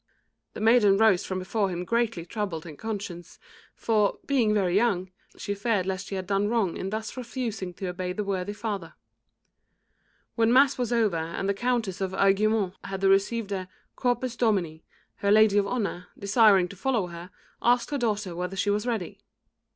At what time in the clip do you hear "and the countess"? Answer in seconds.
11.17-12.01